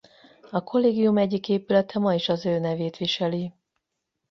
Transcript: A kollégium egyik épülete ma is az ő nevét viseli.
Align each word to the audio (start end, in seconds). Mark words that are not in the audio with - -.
A 0.49 0.63
kollégium 0.63 1.17
egyik 1.17 1.49
épülete 1.49 1.99
ma 1.99 2.13
is 2.13 2.29
az 2.29 2.45
ő 2.45 2.59
nevét 2.59 2.97
viseli. 2.97 3.53